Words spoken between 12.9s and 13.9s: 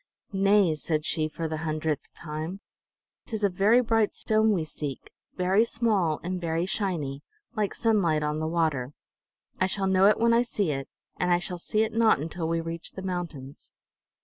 the mountains."